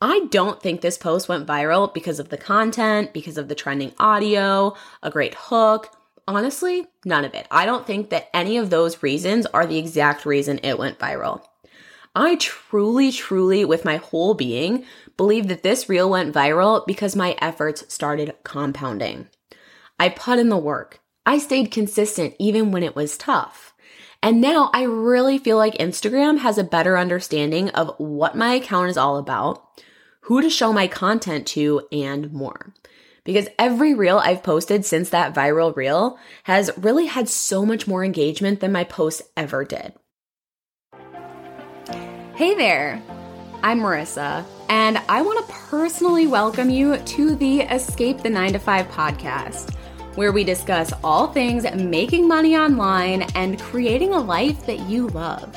I 0.00 0.26
don't 0.30 0.62
think 0.62 0.80
this 0.80 0.98
post 0.98 1.26
went 1.28 1.46
viral 1.46 1.92
because 1.92 2.18
of 2.18 2.28
the 2.28 2.36
content, 2.36 3.14
because 3.14 3.38
of 3.38 3.48
the 3.48 3.54
trending 3.54 3.94
audio, 3.98 4.76
a 5.02 5.10
great 5.10 5.34
hook. 5.34 5.90
Honestly, 6.28 6.86
none 7.04 7.24
of 7.24 7.32
it. 7.32 7.46
I 7.50 7.64
don't 7.64 7.86
think 7.86 8.10
that 8.10 8.28
any 8.34 8.58
of 8.58 8.68
those 8.68 9.02
reasons 9.02 9.46
are 9.46 9.66
the 9.66 9.78
exact 9.78 10.26
reason 10.26 10.60
it 10.62 10.78
went 10.78 10.98
viral. 10.98 11.42
I 12.14 12.36
truly, 12.36 13.10
truly, 13.10 13.64
with 13.64 13.84
my 13.84 13.96
whole 13.96 14.34
being, 14.34 14.84
believe 15.16 15.48
that 15.48 15.62
this 15.62 15.88
reel 15.88 16.10
went 16.10 16.34
viral 16.34 16.86
because 16.86 17.16
my 17.16 17.36
efforts 17.40 17.92
started 17.92 18.34
compounding. 18.42 19.28
I 19.98 20.10
put 20.10 20.38
in 20.38 20.50
the 20.50 20.58
work. 20.58 21.00
I 21.24 21.38
stayed 21.38 21.70
consistent 21.70 22.34
even 22.38 22.70
when 22.70 22.82
it 22.82 22.96
was 22.96 23.16
tough. 23.16 23.72
And 24.22 24.40
now 24.40 24.70
I 24.74 24.82
really 24.82 25.38
feel 25.38 25.56
like 25.56 25.74
Instagram 25.74 26.38
has 26.38 26.58
a 26.58 26.64
better 26.64 26.98
understanding 26.98 27.70
of 27.70 27.94
what 27.98 28.36
my 28.36 28.54
account 28.54 28.90
is 28.90 28.96
all 28.96 29.18
about, 29.18 29.62
who 30.26 30.42
to 30.42 30.50
show 30.50 30.72
my 30.72 30.88
content 30.88 31.46
to, 31.46 31.86
and 31.92 32.32
more. 32.32 32.74
Because 33.22 33.46
every 33.60 33.94
reel 33.94 34.18
I've 34.18 34.42
posted 34.42 34.84
since 34.84 35.10
that 35.10 35.32
viral 35.32 35.74
reel 35.76 36.18
has 36.42 36.68
really 36.76 37.06
had 37.06 37.28
so 37.28 37.64
much 37.64 37.86
more 37.86 38.04
engagement 38.04 38.58
than 38.58 38.72
my 38.72 38.82
posts 38.82 39.22
ever 39.36 39.64
did. 39.64 39.92
Hey 42.34 42.56
there, 42.56 43.00
I'm 43.62 43.78
Marissa, 43.78 44.44
and 44.68 44.98
I 45.08 45.22
want 45.22 45.46
to 45.46 45.52
personally 45.52 46.26
welcome 46.26 46.70
you 46.70 46.96
to 46.96 47.36
the 47.36 47.60
Escape 47.60 48.18
the 48.18 48.30
9 48.30 48.54
to 48.54 48.58
5 48.58 48.88
podcast, 48.88 49.72
where 50.16 50.32
we 50.32 50.42
discuss 50.42 50.92
all 51.04 51.28
things 51.28 51.72
making 51.72 52.26
money 52.26 52.56
online 52.56 53.22
and 53.36 53.60
creating 53.60 54.12
a 54.12 54.18
life 54.18 54.66
that 54.66 54.80
you 54.88 55.06
love. 55.08 55.56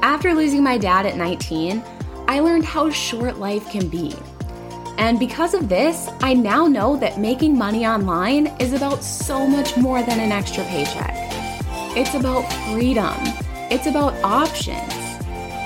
After 0.00 0.32
losing 0.32 0.62
my 0.62 0.78
dad 0.78 1.06
at 1.06 1.16
19, 1.16 1.82
I 2.28 2.40
learned 2.40 2.66
how 2.66 2.90
short 2.90 3.38
life 3.38 3.70
can 3.70 3.88
be. 3.88 4.14
And 4.98 5.18
because 5.18 5.54
of 5.54 5.70
this, 5.70 6.10
I 6.20 6.34
now 6.34 6.66
know 6.66 6.94
that 6.96 7.18
making 7.18 7.56
money 7.56 7.86
online 7.86 8.48
is 8.60 8.74
about 8.74 9.02
so 9.02 9.46
much 9.46 9.78
more 9.78 10.02
than 10.02 10.20
an 10.20 10.30
extra 10.30 10.62
paycheck. 10.64 11.14
It's 11.96 12.12
about 12.12 12.42
freedom, 12.70 13.16
it's 13.70 13.86
about 13.86 14.12
options, 14.22 14.92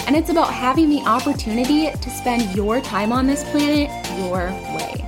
and 0.06 0.14
it's 0.14 0.30
about 0.30 0.54
having 0.54 0.88
the 0.88 1.00
opportunity 1.00 1.90
to 1.90 2.10
spend 2.10 2.54
your 2.54 2.80
time 2.80 3.10
on 3.10 3.26
this 3.26 3.42
planet 3.50 3.90
your 4.20 4.44
way. 4.76 5.04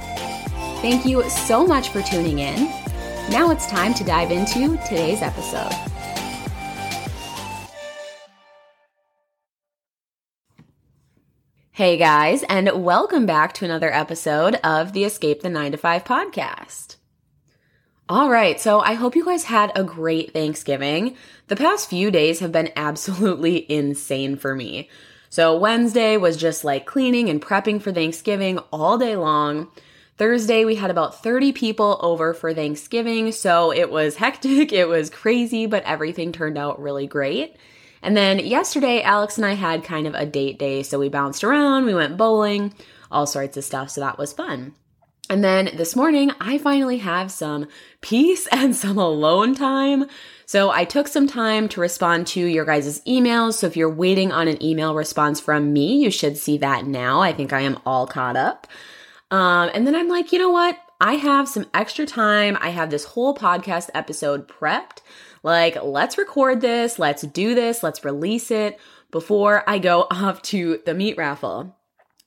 Thank 0.83 1.07
you 1.07 1.23
so 1.31 1.65
much 1.65 1.91
for 1.91 2.03
tuning 2.03 2.41
in. 2.41 2.65
Now 3.31 3.53
it's 3.53 3.69
time 3.69 3.95
to 3.95 4.03
dive 4.03 4.33
into 4.33 4.77
today's 4.89 5.23
episode. 5.23 5.94
Hey 11.77 11.97
guys, 11.97 12.45
and 12.45 12.85
welcome 12.85 13.27
back 13.27 13.53
to 13.55 13.65
another 13.65 13.93
episode 13.93 14.55
of 14.63 14.93
the 14.93 15.03
Escape 15.03 15.43
the 15.43 15.51
9 15.51 15.73
to 15.73 15.77
5 15.77 16.05
podcast. 16.05 16.95
All 18.09 18.31
right, 18.31 18.61
so 18.61 18.79
I 18.79 18.95
hope 18.95 19.17
you 19.17 19.25
guys 19.25 19.43
had 19.43 19.73
a 19.75 19.83
great 19.83 20.33
Thanksgiving. 20.33 21.17
The 21.49 21.57
past 21.57 21.91
few 21.91 22.13
days 22.13 22.39
have 22.39 22.53
been 22.53 22.71
absolutely 22.77 23.69
insane 23.69 24.37
for 24.37 24.55
me. 24.55 24.89
So, 25.31 25.59
Wednesday 25.59 26.17
was 26.17 26.37
just 26.37 26.63
like 26.63 26.87
cleaning 26.87 27.29
and 27.29 27.43
prepping 27.43 27.83
for 27.83 27.91
Thanksgiving 27.91 28.59
all 28.73 28.97
day 28.97 29.17
long. 29.17 29.67
Thursday, 30.17 30.65
we 30.65 30.77
had 30.77 30.93
about 30.93 31.25
30 31.25 31.51
people 31.51 31.99
over 32.03 32.35
for 32.35 32.55
Thanksgiving, 32.55 33.33
so 33.33 33.73
it 33.73 33.91
was 33.91 34.15
hectic, 34.19 34.73
it 34.73 34.87
was 34.87 35.11
crazy, 35.11 35.67
but 35.67 35.83
everything 35.83 36.31
turned 36.31 36.57
out 36.57 36.81
really 36.81 37.09
great. 37.09 37.57
And 38.05 38.17
then 38.17 38.39
yesterday, 38.39 39.03
Alex 39.03 39.39
and 39.39 39.47
I 39.47 39.55
had 39.55 39.83
kind 39.83 40.07
of 40.07 40.15
a 40.15 40.27
date 40.27 40.59
day. 40.59 40.83
So 40.83 40.99
we 40.99 41.09
bounced 41.09 41.43
around, 41.43 41.87
we 41.87 41.95
went 41.95 42.19
bowling, 42.19 42.75
all 43.11 43.27
sorts 43.27 43.57
of 43.57 43.65
stuff. 43.65 43.91
So 43.91 44.03
that 44.03 44.19
was 44.19 44.33
fun. 44.33 44.75
And 45.31 45.43
then 45.43 45.71
this 45.75 45.97
morning, 45.97 46.31
I 46.39 46.59
finally 46.59 46.99
have 46.99 47.31
some 47.31 47.67
peace 48.03 48.47
and 48.53 48.77
some 48.77 48.99
alone 48.99 49.55
time. 49.55 50.05
So 50.45 50.71
I 50.71 50.85
took 50.85 51.09
some 51.09 51.27
time 51.27 51.67
to 51.71 51.81
respond 51.81 52.27
to 52.29 52.45
your 52.45 52.67
guys' 52.67 53.01
emails. 53.07 53.55
So 53.55 53.67
if 53.67 53.77
you're 53.77 53.89
waiting 53.89 54.31
on 54.31 54.49
an 54.49 54.63
email 54.63 54.95
response 54.95 55.41
from 55.41 55.73
me, 55.73 55.97
you 56.03 56.11
should 56.11 56.37
see 56.37 56.59
that 56.59 56.87
now. 56.87 57.23
I 57.23 57.33
think 57.33 57.55
I 57.55 57.61
am 57.61 57.79
all 57.87 58.07
caught 58.07 58.37
up. 58.37 58.67
Um, 59.31 59.71
and 59.73 59.87
then 59.87 59.97
I'm 59.97 60.09
like, 60.09 60.31
you 60.31 60.39
know 60.39 60.51
what? 60.51 60.79
I 61.01 61.15
have 61.15 61.49
some 61.49 61.67
extra 61.73 62.05
time. 62.05 62.59
I 62.61 62.69
have 62.69 62.91
this 62.91 63.05
whole 63.05 63.35
podcast 63.35 63.89
episode 63.95 64.47
prepped. 64.47 64.99
Like, 65.45 65.81
let's 65.83 66.17
record 66.17 66.63
this, 66.63 66.99
let's 66.99 67.23
do 67.23 67.55
this, 67.55 67.83
let's 67.83 68.05
release 68.05 68.51
it 68.51 68.81
before 69.13 69.63
I 69.69 69.79
go 69.79 70.07
off 70.11 70.43
to 70.43 70.81
the 70.85 70.95
meat 70.95 71.17
raffle. 71.17 71.77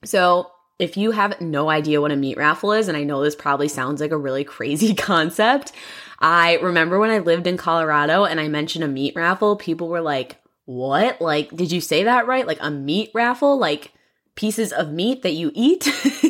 So, 0.05 0.51
if 0.79 0.95
you 0.95 1.09
have 1.09 1.41
no 1.41 1.71
idea 1.71 1.99
what 1.99 2.11
a 2.11 2.15
meat 2.15 2.37
raffle 2.37 2.71
is, 2.71 2.87
and 2.87 2.95
I 2.95 3.03
know 3.03 3.23
this 3.23 3.35
probably 3.35 3.67
sounds 3.67 3.99
like 3.99 4.11
a 4.11 4.17
really 4.17 4.43
crazy 4.55 4.93
concept, 4.93 5.71
I 6.19 6.57
remember 6.57 6.99
when 6.99 7.09
I 7.09 7.19
lived 7.19 7.47
in 7.47 7.57
Colorado 7.57 8.23
and 8.23 8.39
I 8.39 8.47
mentioned 8.47 8.85
a 8.85 8.87
meat 8.87 9.15
raffle, 9.15 9.55
people 9.55 9.89
were 9.89 10.01
like, 10.01 10.37
What? 10.65 11.19
Like, 11.19 11.49
did 11.49 11.71
you 11.71 11.81
say 11.81 12.03
that 12.03 12.27
right? 12.27 12.45
Like 12.45 12.59
a 12.61 12.69
meat 12.69 13.09
raffle? 13.15 13.57
Like 13.57 13.93
pieces 14.35 14.71
of 14.71 14.91
meat 14.91 15.23
that 15.23 15.33
you 15.33 15.51
eat? 15.55 15.87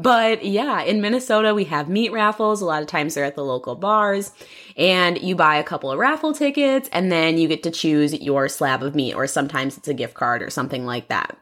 But 0.00 0.44
yeah, 0.44 0.82
in 0.82 1.00
Minnesota, 1.00 1.54
we 1.54 1.64
have 1.64 1.88
meat 1.88 2.12
raffles. 2.12 2.62
A 2.62 2.64
lot 2.64 2.80
of 2.80 2.88
times 2.88 3.14
they're 3.14 3.24
at 3.24 3.34
the 3.34 3.44
local 3.44 3.74
bars. 3.74 4.32
And 4.76 5.20
you 5.20 5.34
buy 5.34 5.56
a 5.56 5.64
couple 5.64 5.90
of 5.90 5.98
raffle 5.98 6.32
tickets 6.32 6.88
and 6.92 7.12
then 7.12 7.36
you 7.36 7.48
get 7.48 7.62
to 7.64 7.70
choose 7.70 8.14
your 8.14 8.48
slab 8.48 8.82
of 8.82 8.94
meat, 8.94 9.14
or 9.14 9.26
sometimes 9.26 9.76
it's 9.76 9.88
a 9.88 9.94
gift 9.94 10.14
card 10.14 10.42
or 10.42 10.48
something 10.48 10.86
like 10.86 11.08
that. 11.08 11.36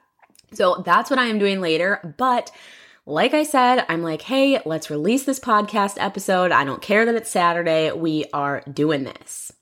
So 0.55 0.83
that's 0.85 1.11
what 1.11 1.19
I 1.19 1.27
am 1.27 1.39
doing 1.39 1.61
later. 1.61 2.15
But 2.19 2.51
like 3.07 3.33
I 3.33 3.43
said, 3.43 3.85
I'm 3.89 4.03
like, 4.03 4.23
hey, 4.23 4.61
let's 4.65 4.91
release 4.91 5.25
this 5.25 5.39
podcast 5.39 5.97
episode. 5.99 6.51
I 6.51 6.65
don't 6.65 6.83
care 6.83 7.07
that 7.07 7.15
it's 7.15 7.31
Saturday. 7.31 7.93
We 7.93 8.25
are 8.33 8.63
doing 8.73 9.05
this. 9.05 9.53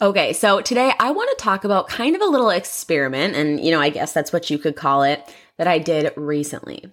Okay, 0.00 0.32
so 0.32 0.60
today 0.60 0.92
I 0.98 1.10
want 1.10 1.30
to 1.36 1.42
talk 1.42 1.64
about 1.64 1.88
kind 1.88 2.14
of 2.14 2.22
a 2.22 2.26
little 2.26 2.50
experiment, 2.50 3.34
and 3.34 3.58
you 3.58 3.70
know, 3.70 3.80
I 3.80 3.88
guess 3.88 4.12
that's 4.12 4.32
what 4.32 4.48
you 4.48 4.56
could 4.56 4.76
call 4.76 5.02
it, 5.02 5.34
that 5.56 5.66
I 5.66 5.78
did 5.78 6.12
recently. 6.16 6.90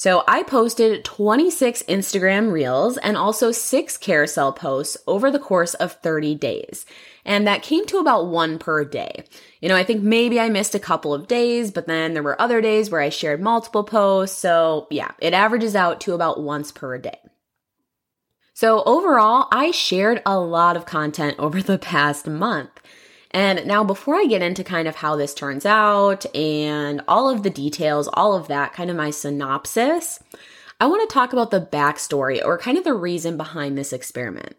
So 0.00 0.24
I 0.26 0.44
posted 0.44 1.04
26 1.04 1.82
Instagram 1.82 2.50
reels 2.50 2.96
and 2.96 3.18
also 3.18 3.52
six 3.52 3.98
carousel 3.98 4.50
posts 4.50 4.96
over 5.06 5.30
the 5.30 5.38
course 5.38 5.74
of 5.74 5.92
30 5.92 6.36
days. 6.36 6.86
And 7.26 7.46
that 7.46 7.62
came 7.62 7.84
to 7.84 7.98
about 7.98 8.28
one 8.28 8.58
per 8.58 8.82
day. 8.82 9.24
You 9.60 9.68
know, 9.68 9.76
I 9.76 9.84
think 9.84 10.02
maybe 10.02 10.40
I 10.40 10.48
missed 10.48 10.74
a 10.74 10.78
couple 10.78 11.12
of 11.12 11.28
days, 11.28 11.70
but 11.70 11.86
then 11.86 12.14
there 12.14 12.22
were 12.22 12.40
other 12.40 12.62
days 12.62 12.88
where 12.88 13.02
I 13.02 13.10
shared 13.10 13.42
multiple 13.42 13.84
posts. 13.84 14.38
So 14.38 14.86
yeah, 14.90 15.10
it 15.18 15.34
averages 15.34 15.76
out 15.76 16.00
to 16.00 16.14
about 16.14 16.42
once 16.42 16.72
per 16.72 16.96
day. 16.96 17.18
So 18.54 18.82
overall, 18.84 19.48
I 19.52 19.70
shared 19.70 20.22
a 20.24 20.38
lot 20.38 20.78
of 20.78 20.86
content 20.86 21.36
over 21.38 21.60
the 21.60 21.76
past 21.76 22.26
month. 22.26 22.70
And 23.32 23.64
now, 23.66 23.84
before 23.84 24.16
I 24.16 24.26
get 24.26 24.42
into 24.42 24.64
kind 24.64 24.88
of 24.88 24.96
how 24.96 25.14
this 25.14 25.34
turns 25.34 25.64
out 25.64 26.26
and 26.34 27.00
all 27.06 27.30
of 27.30 27.44
the 27.44 27.50
details, 27.50 28.08
all 28.12 28.34
of 28.34 28.48
that, 28.48 28.72
kind 28.72 28.90
of 28.90 28.96
my 28.96 29.10
synopsis, 29.10 30.18
I 30.80 30.86
want 30.86 31.08
to 31.08 31.12
talk 31.12 31.32
about 31.32 31.50
the 31.50 31.60
backstory 31.60 32.44
or 32.44 32.58
kind 32.58 32.76
of 32.76 32.84
the 32.84 32.94
reason 32.94 33.36
behind 33.36 33.78
this 33.78 33.92
experiment. 33.92 34.56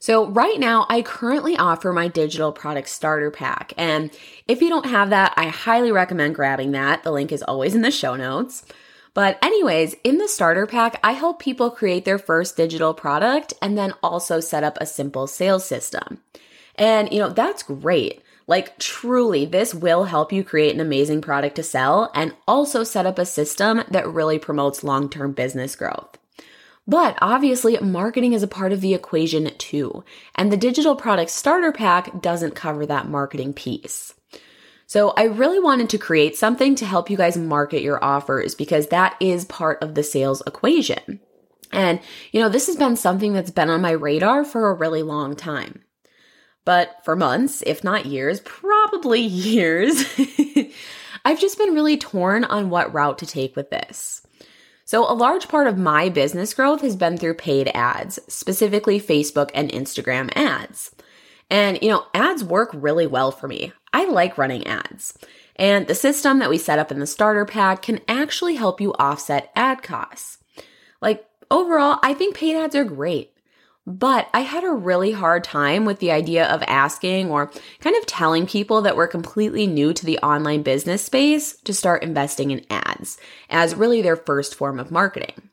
So, 0.00 0.26
right 0.26 0.58
now, 0.58 0.86
I 0.88 1.02
currently 1.02 1.56
offer 1.56 1.92
my 1.92 2.08
digital 2.08 2.50
product 2.50 2.88
starter 2.88 3.30
pack. 3.30 3.72
And 3.76 4.10
if 4.48 4.60
you 4.60 4.68
don't 4.68 4.86
have 4.86 5.10
that, 5.10 5.32
I 5.36 5.46
highly 5.46 5.92
recommend 5.92 6.34
grabbing 6.34 6.72
that. 6.72 7.04
The 7.04 7.12
link 7.12 7.30
is 7.30 7.44
always 7.44 7.76
in 7.76 7.82
the 7.82 7.92
show 7.92 8.16
notes. 8.16 8.64
But, 9.14 9.38
anyways, 9.40 9.94
in 10.02 10.18
the 10.18 10.26
starter 10.26 10.66
pack, 10.66 10.98
I 11.04 11.12
help 11.12 11.38
people 11.38 11.70
create 11.70 12.04
their 12.04 12.18
first 12.18 12.56
digital 12.56 12.94
product 12.94 13.54
and 13.62 13.78
then 13.78 13.94
also 14.02 14.40
set 14.40 14.64
up 14.64 14.76
a 14.80 14.86
simple 14.86 15.28
sales 15.28 15.64
system. 15.64 16.18
And, 16.76 17.12
you 17.12 17.18
know, 17.18 17.28
that's 17.28 17.62
great. 17.62 18.22
Like, 18.46 18.78
truly, 18.78 19.44
this 19.44 19.74
will 19.74 20.04
help 20.04 20.32
you 20.32 20.42
create 20.42 20.74
an 20.74 20.80
amazing 20.80 21.20
product 21.20 21.56
to 21.56 21.62
sell 21.62 22.10
and 22.14 22.34
also 22.46 22.84
set 22.84 23.06
up 23.06 23.18
a 23.18 23.26
system 23.26 23.82
that 23.88 24.08
really 24.08 24.38
promotes 24.38 24.84
long 24.84 25.08
term 25.08 25.32
business 25.32 25.76
growth. 25.76 26.18
But 26.86 27.16
obviously, 27.20 27.78
marketing 27.78 28.32
is 28.32 28.42
a 28.42 28.48
part 28.48 28.72
of 28.72 28.80
the 28.80 28.94
equation 28.94 29.48
too. 29.56 30.04
And 30.34 30.50
the 30.50 30.56
digital 30.56 30.96
product 30.96 31.30
starter 31.30 31.70
pack 31.70 32.20
doesn't 32.20 32.56
cover 32.56 32.84
that 32.86 33.08
marketing 33.08 33.52
piece. 33.52 34.14
So 34.86 35.14
I 35.16 35.24
really 35.24 35.60
wanted 35.60 35.88
to 35.90 35.98
create 35.98 36.36
something 36.36 36.74
to 36.74 36.84
help 36.84 37.08
you 37.08 37.16
guys 37.16 37.36
market 37.36 37.82
your 37.82 38.02
offers 38.04 38.54
because 38.54 38.88
that 38.88 39.16
is 39.20 39.44
part 39.46 39.82
of 39.82 39.94
the 39.94 40.02
sales 40.02 40.42
equation. 40.46 41.20
And, 41.70 42.00
you 42.32 42.40
know, 42.40 42.50
this 42.50 42.66
has 42.66 42.76
been 42.76 42.96
something 42.96 43.32
that's 43.32 43.50
been 43.50 43.70
on 43.70 43.80
my 43.80 43.92
radar 43.92 44.44
for 44.44 44.68
a 44.68 44.74
really 44.74 45.02
long 45.02 45.34
time. 45.34 45.82
But 46.64 47.04
for 47.04 47.16
months, 47.16 47.62
if 47.66 47.82
not 47.82 48.06
years, 48.06 48.40
probably 48.40 49.20
years, 49.20 50.04
I've 51.24 51.40
just 51.40 51.58
been 51.58 51.74
really 51.74 51.96
torn 51.96 52.44
on 52.44 52.70
what 52.70 52.92
route 52.92 53.18
to 53.18 53.26
take 53.26 53.56
with 53.56 53.70
this. 53.70 54.26
So, 54.84 55.10
a 55.10 55.14
large 55.14 55.48
part 55.48 55.68
of 55.68 55.78
my 55.78 56.08
business 56.08 56.52
growth 56.52 56.82
has 56.82 56.96
been 56.96 57.16
through 57.16 57.34
paid 57.34 57.70
ads, 57.72 58.18
specifically 58.28 59.00
Facebook 59.00 59.50
and 59.54 59.70
Instagram 59.70 60.30
ads. 60.36 60.94
And, 61.48 61.78
you 61.80 61.88
know, 61.88 62.06
ads 62.14 62.44
work 62.44 62.70
really 62.72 63.06
well 63.06 63.30
for 63.30 63.48
me. 63.48 63.72
I 63.92 64.06
like 64.06 64.38
running 64.38 64.66
ads. 64.66 65.16
And 65.56 65.86
the 65.86 65.94
system 65.94 66.38
that 66.38 66.50
we 66.50 66.58
set 66.58 66.78
up 66.78 66.90
in 66.90 66.98
the 66.98 67.06
starter 67.06 67.44
pack 67.44 67.82
can 67.82 68.00
actually 68.08 68.54
help 68.56 68.80
you 68.80 68.94
offset 68.94 69.50
ad 69.54 69.82
costs. 69.82 70.38
Like, 71.00 71.24
overall, 71.50 71.98
I 72.02 72.14
think 72.14 72.36
paid 72.36 72.56
ads 72.56 72.74
are 72.74 72.84
great. 72.84 73.31
But 73.84 74.28
I 74.32 74.40
had 74.40 74.62
a 74.62 74.70
really 74.70 75.12
hard 75.12 75.42
time 75.42 75.84
with 75.84 75.98
the 75.98 76.12
idea 76.12 76.46
of 76.46 76.62
asking 76.68 77.30
or 77.30 77.50
kind 77.80 77.96
of 77.96 78.06
telling 78.06 78.46
people 78.46 78.82
that 78.82 78.96
were 78.96 79.08
completely 79.08 79.66
new 79.66 79.92
to 79.92 80.06
the 80.06 80.18
online 80.18 80.62
business 80.62 81.04
space 81.04 81.56
to 81.64 81.74
start 81.74 82.04
investing 82.04 82.52
in 82.52 82.64
ads 82.70 83.18
as 83.50 83.74
really 83.74 84.00
their 84.00 84.16
first 84.16 84.54
form 84.54 84.78
of 84.78 84.92
marketing. 84.92 85.50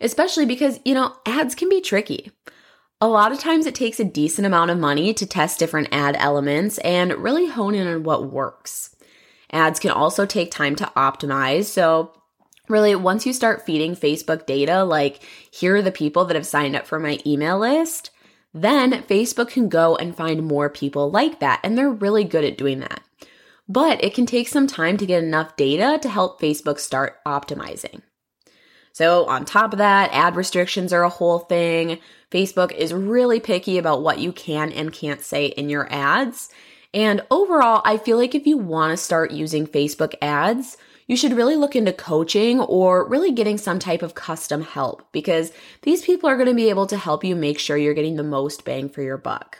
Especially 0.00 0.46
because, 0.46 0.78
you 0.84 0.94
know, 0.94 1.16
ads 1.26 1.56
can 1.56 1.68
be 1.68 1.80
tricky. 1.80 2.30
A 3.00 3.08
lot 3.08 3.32
of 3.32 3.40
times 3.40 3.66
it 3.66 3.74
takes 3.74 3.98
a 3.98 4.04
decent 4.04 4.46
amount 4.46 4.70
of 4.70 4.78
money 4.78 5.12
to 5.12 5.26
test 5.26 5.58
different 5.58 5.88
ad 5.90 6.14
elements 6.20 6.78
and 6.78 7.12
really 7.14 7.48
hone 7.48 7.74
in 7.74 7.88
on 7.88 8.04
what 8.04 8.30
works. 8.30 8.94
Ads 9.50 9.80
can 9.80 9.90
also 9.90 10.24
take 10.24 10.52
time 10.52 10.76
to 10.76 10.92
optimize, 10.96 11.64
so 11.64 12.12
really 12.68 12.94
once 12.94 13.26
you 13.26 13.32
start 13.32 13.66
feeding 13.66 13.96
Facebook 13.96 14.46
data, 14.46 14.84
like 14.84 15.22
here 15.50 15.76
are 15.76 15.82
the 15.82 15.92
people 15.92 16.24
that 16.26 16.36
have 16.36 16.46
signed 16.46 16.76
up 16.76 16.86
for 16.86 16.98
my 16.98 17.18
email 17.26 17.58
list, 17.58 18.10
then 18.54 19.02
Facebook 19.04 19.48
can 19.48 19.68
go 19.68 19.96
and 19.96 20.16
find 20.16 20.44
more 20.44 20.68
people 20.68 21.10
like 21.10 21.40
that. 21.40 21.60
And 21.62 21.76
they're 21.76 21.90
really 21.90 22.24
good 22.24 22.44
at 22.44 22.58
doing 22.58 22.80
that. 22.80 23.02
But 23.68 24.02
it 24.04 24.14
can 24.14 24.26
take 24.26 24.48
some 24.48 24.66
time 24.66 24.96
to 24.98 25.06
get 25.06 25.22
enough 25.22 25.56
data 25.56 25.98
to 26.02 26.08
help 26.08 26.40
Facebook 26.40 26.78
start 26.78 27.22
optimizing. 27.26 28.02
So, 28.92 29.24
on 29.24 29.46
top 29.46 29.72
of 29.72 29.78
that, 29.78 30.12
ad 30.12 30.36
restrictions 30.36 30.92
are 30.92 31.02
a 31.02 31.08
whole 31.08 31.38
thing. 31.38 31.98
Facebook 32.30 32.72
is 32.72 32.92
really 32.92 33.40
picky 33.40 33.78
about 33.78 34.02
what 34.02 34.18
you 34.18 34.32
can 34.32 34.70
and 34.72 34.92
can't 34.92 35.22
say 35.22 35.46
in 35.46 35.70
your 35.70 35.90
ads. 35.90 36.50
And 36.92 37.22
overall, 37.30 37.80
I 37.86 37.96
feel 37.96 38.18
like 38.18 38.34
if 38.34 38.46
you 38.46 38.58
want 38.58 38.90
to 38.90 39.02
start 39.02 39.30
using 39.30 39.66
Facebook 39.66 40.14
ads, 40.20 40.76
you 41.12 41.16
should 41.18 41.34
really 41.34 41.56
look 41.56 41.76
into 41.76 41.92
coaching 41.92 42.58
or 42.58 43.06
really 43.06 43.32
getting 43.32 43.58
some 43.58 43.78
type 43.78 44.00
of 44.00 44.14
custom 44.14 44.62
help 44.62 45.06
because 45.12 45.52
these 45.82 46.00
people 46.00 46.26
are 46.26 46.36
going 46.36 46.48
to 46.48 46.54
be 46.54 46.70
able 46.70 46.86
to 46.86 46.96
help 46.96 47.22
you 47.22 47.36
make 47.36 47.58
sure 47.58 47.76
you're 47.76 47.92
getting 47.92 48.16
the 48.16 48.22
most 48.22 48.64
bang 48.64 48.88
for 48.88 49.02
your 49.02 49.18
buck. 49.18 49.58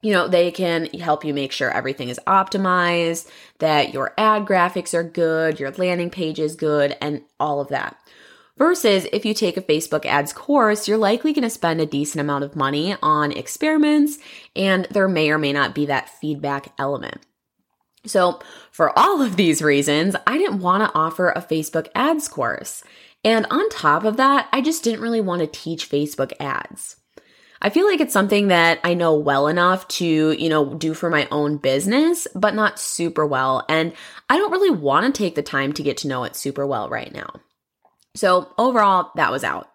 You 0.00 0.14
know, 0.14 0.28
they 0.28 0.50
can 0.50 0.86
help 0.94 1.26
you 1.26 1.34
make 1.34 1.52
sure 1.52 1.70
everything 1.70 2.08
is 2.08 2.18
optimized, 2.26 3.28
that 3.58 3.92
your 3.92 4.14
ad 4.16 4.46
graphics 4.46 4.94
are 4.94 5.02
good, 5.04 5.60
your 5.60 5.70
landing 5.72 6.08
page 6.08 6.38
is 6.38 6.56
good, 6.56 6.96
and 7.02 7.20
all 7.38 7.60
of 7.60 7.68
that. 7.68 7.98
Versus 8.56 9.06
if 9.12 9.26
you 9.26 9.34
take 9.34 9.58
a 9.58 9.62
Facebook 9.62 10.06
ads 10.06 10.32
course, 10.32 10.88
you're 10.88 10.96
likely 10.96 11.34
going 11.34 11.42
to 11.42 11.50
spend 11.50 11.82
a 11.82 11.86
decent 11.86 12.22
amount 12.22 12.44
of 12.44 12.56
money 12.56 12.96
on 13.02 13.30
experiments, 13.32 14.16
and 14.56 14.86
there 14.90 15.06
may 15.06 15.28
or 15.28 15.36
may 15.36 15.52
not 15.52 15.74
be 15.74 15.84
that 15.84 16.08
feedback 16.08 16.72
element. 16.78 17.26
So, 18.08 18.40
for 18.70 18.96
all 18.98 19.22
of 19.22 19.36
these 19.36 19.62
reasons, 19.62 20.16
I 20.26 20.38
didn't 20.38 20.60
want 20.60 20.82
to 20.82 20.98
offer 20.98 21.30
a 21.30 21.42
Facebook 21.42 21.88
ads 21.94 22.28
course. 22.28 22.82
And 23.24 23.46
on 23.50 23.68
top 23.70 24.04
of 24.04 24.16
that, 24.16 24.48
I 24.52 24.60
just 24.60 24.84
didn't 24.84 25.00
really 25.00 25.20
want 25.20 25.40
to 25.40 25.46
teach 25.46 25.90
Facebook 25.90 26.32
ads. 26.40 26.96
I 27.60 27.70
feel 27.70 27.86
like 27.86 28.00
it's 28.00 28.12
something 28.12 28.48
that 28.48 28.78
I 28.84 28.94
know 28.94 29.14
well 29.14 29.48
enough 29.48 29.88
to, 29.88 30.32
you 30.32 30.48
know, 30.48 30.74
do 30.74 30.94
for 30.94 31.10
my 31.10 31.26
own 31.30 31.56
business, 31.56 32.28
but 32.34 32.54
not 32.54 32.78
super 32.78 33.26
well. 33.26 33.64
And 33.68 33.92
I 34.28 34.36
don't 34.36 34.52
really 34.52 34.70
want 34.70 35.12
to 35.12 35.22
take 35.22 35.34
the 35.34 35.42
time 35.42 35.72
to 35.72 35.82
get 35.82 35.96
to 35.98 36.08
know 36.08 36.24
it 36.24 36.36
super 36.36 36.66
well 36.66 36.88
right 36.88 37.12
now. 37.12 37.28
So 38.14 38.52
overall, 38.58 39.10
that 39.16 39.32
was 39.32 39.42
out. 39.42 39.68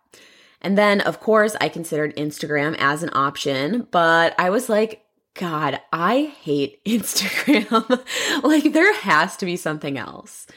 And 0.62 0.78
then, 0.78 1.02
of 1.02 1.20
course, 1.20 1.58
I 1.60 1.68
considered 1.68 2.16
Instagram 2.16 2.78
as 2.80 3.04
an 3.04 3.10
option, 3.14 3.88
but 3.92 4.34
I 4.40 4.50
was 4.50 4.70
like, 4.70 5.03
God, 5.36 5.80
I 5.92 6.34
hate 6.42 6.84
Instagram. 6.86 8.04
like, 8.44 8.74
there 8.74 8.94
has 8.94 9.36
to 9.38 9.46
be 9.46 9.56
something 9.56 9.98
else. 9.98 10.48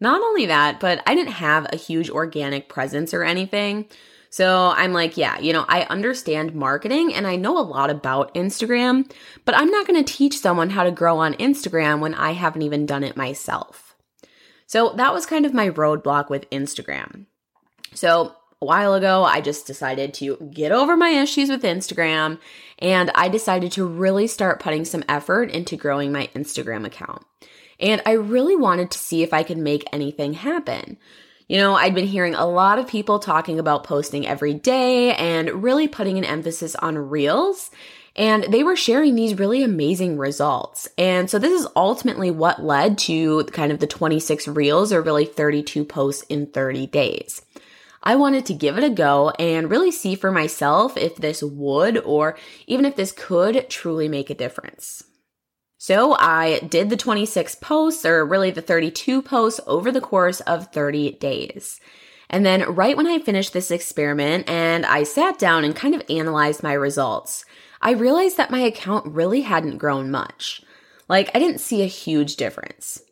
Not 0.00 0.20
only 0.20 0.46
that, 0.46 0.80
but 0.80 1.02
I 1.06 1.14
didn't 1.14 1.34
have 1.34 1.66
a 1.72 1.76
huge 1.76 2.10
organic 2.10 2.68
presence 2.68 3.14
or 3.14 3.22
anything. 3.22 3.86
So 4.30 4.72
I'm 4.74 4.94
like, 4.94 5.18
yeah, 5.18 5.38
you 5.38 5.52
know, 5.52 5.66
I 5.68 5.82
understand 5.82 6.54
marketing 6.54 7.12
and 7.14 7.26
I 7.26 7.36
know 7.36 7.58
a 7.58 7.60
lot 7.60 7.90
about 7.90 8.34
Instagram, 8.34 9.12
but 9.44 9.54
I'm 9.54 9.70
not 9.70 9.86
going 9.86 10.02
to 10.02 10.12
teach 10.12 10.38
someone 10.38 10.70
how 10.70 10.84
to 10.84 10.90
grow 10.90 11.18
on 11.18 11.34
Instagram 11.34 12.00
when 12.00 12.14
I 12.14 12.32
haven't 12.32 12.62
even 12.62 12.86
done 12.86 13.04
it 13.04 13.16
myself. 13.16 13.94
So 14.66 14.94
that 14.96 15.12
was 15.12 15.26
kind 15.26 15.44
of 15.44 15.52
my 15.52 15.68
roadblock 15.68 16.30
with 16.30 16.48
Instagram. 16.48 17.26
So 17.92 18.34
a 18.62 18.64
while 18.64 18.94
ago, 18.94 19.24
I 19.24 19.40
just 19.40 19.66
decided 19.66 20.14
to 20.14 20.36
get 20.36 20.72
over 20.72 20.96
my 20.96 21.10
issues 21.10 21.50
with 21.50 21.64
Instagram 21.64 22.38
and 22.78 23.10
I 23.14 23.28
decided 23.28 23.72
to 23.72 23.84
really 23.84 24.28
start 24.28 24.60
putting 24.60 24.84
some 24.84 25.04
effort 25.08 25.50
into 25.50 25.76
growing 25.76 26.12
my 26.12 26.28
Instagram 26.34 26.86
account. 26.86 27.24
And 27.80 28.00
I 28.06 28.12
really 28.12 28.56
wanted 28.56 28.92
to 28.92 28.98
see 28.98 29.22
if 29.22 29.34
I 29.34 29.42
could 29.42 29.58
make 29.58 29.84
anything 29.92 30.34
happen. 30.34 30.96
You 31.48 31.58
know, 31.58 31.74
I'd 31.74 31.94
been 31.94 32.06
hearing 32.06 32.36
a 32.36 32.46
lot 32.46 32.78
of 32.78 32.86
people 32.86 33.18
talking 33.18 33.58
about 33.58 33.84
posting 33.84 34.26
every 34.26 34.54
day 34.54 35.14
and 35.14 35.62
really 35.62 35.88
putting 35.88 36.16
an 36.16 36.24
emphasis 36.24 36.76
on 36.76 36.96
reels. 36.96 37.70
And 38.14 38.44
they 38.44 38.62
were 38.62 38.76
sharing 38.76 39.16
these 39.16 39.38
really 39.38 39.62
amazing 39.64 40.18
results. 40.18 40.88
And 40.96 41.28
so 41.28 41.38
this 41.38 41.60
is 41.60 41.66
ultimately 41.74 42.30
what 42.30 42.62
led 42.62 42.98
to 42.98 43.44
kind 43.44 43.72
of 43.72 43.80
the 43.80 43.86
26 43.86 44.46
reels 44.48 44.92
or 44.92 45.02
really 45.02 45.24
32 45.24 45.84
posts 45.84 46.22
in 46.28 46.46
30 46.46 46.86
days. 46.86 47.42
I 48.02 48.16
wanted 48.16 48.46
to 48.46 48.54
give 48.54 48.78
it 48.78 48.84
a 48.84 48.90
go 48.90 49.30
and 49.38 49.70
really 49.70 49.92
see 49.92 50.14
for 50.14 50.32
myself 50.32 50.96
if 50.96 51.16
this 51.16 51.42
would 51.42 51.98
or 51.98 52.36
even 52.66 52.84
if 52.84 52.96
this 52.96 53.12
could 53.12 53.68
truly 53.70 54.08
make 54.08 54.30
a 54.30 54.34
difference. 54.34 55.04
So 55.78 56.14
I 56.18 56.60
did 56.60 56.90
the 56.90 56.96
26 56.96 57.56
posts 57.56 58.04
or 58.04 58.24
really 58.24 58.50
the 58.50 58.62
32 58.62 59.22
posts 59.22 59.60
over 59.66 59.90
the 59.90 60.00
course 60.00 60.40
of 60.40 60.72
30 60.72 61.12
days. 61.12 61.80
And 62.30 62.46
then 62.46 62.62
right 62.74 62.96
when 62.96 63.06
I 63.06 63.18
finished 63.18 63.52
this 63.52 63.70
experiment 63.70 64.48
and 64.48 64.86
I 64.86 65.02
sat 65.02 65.38
down 65.38 65.64
and 65.64 65.76
kind 65.76 65.94
of 65.94 66.02
analyzed 66.08 66.62
my 66.62 66.72
results, 66.72 67.44
I 67.80 67.92
realized 67.92 68.36
that 68.36 68.50
my 68.50 68.60
account 68.60 69.06
really 69.06 69.42
hadn't 69.42 69.78
grown 69.78 70.10
much. 70.10 70.62
Like 71.08 71.30
I 71.34 71.38
didn't 71.38 71.60
see 71.60 71.82
a 71.82 71.86
huge 71.86 72.36
difference. 72.36 73.02